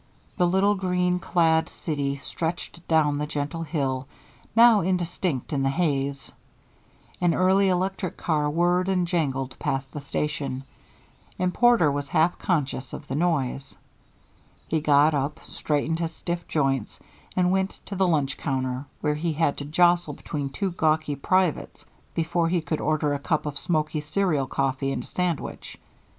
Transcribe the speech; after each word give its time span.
The 0.35 0.47
little 0.47 0.73
green 0.73 1.19
clad 1.19 1.69
city 1.69 2.15
stretched 2.15 2.87
down 2.87 3.19
the 3.19 3.27
gentle 3.27 3.61
hill, 3.61 4.07
now 4.55 4.81
indistinct 4.81 5.53
in 5.53 5.61
the 5.61 5.69
haze. 5.69 6.31
An 7.21 7.35
early 7.35 7.69
electric 7.69 8.17
car 8.17 8.49
whirred 8.49 8.89
and 8.89 9.07
jangled 9.07 9.59
past 9.59 9.91
the 9.91 10.01
station, 10.01 10.63
and 11.37 11.53
Porter 11.53 11.91
was 11.91 12.09
half 12.09 12.39
conscious 12.39 12.93
of 12.93 13.07
the 13.07 13.13
noise. 13.13 13.77
He 14.67 14.81
got 14.81 15.13
up, 15.13 15.43
straightened 15.45 15.99
his 15.99 16.11
stiff 16.15 16.47
joints, 16.47 16.99
and 17.35 17.51
went 17.51 17.79
to 17.85 17.95
the 17.95 18.07
lunch 18.07 18.37
counter, 18.37 18.85
where 19.01 19.13
he 19.13 19.33
had 19.33 19.55
to 19.57 19.65
jostle 19.65 20.15
between 20.15 20.49
two 20.49 20.71
gawky 20.71 21.15
privates 21.15 21.85
before 22.15 22.49
he 22.49 22.59
could 22.61 22.81
order 22.81 23.13
a 23.13 23.19
cup 23.19 23.45
of 23.45 23.59
smoky 23.59 24.01
cereal 24.01 24.47
coffee 24.47 24.91
and 24.91 25.03
a 25.03 25.05
sandwich. 25.05 25.77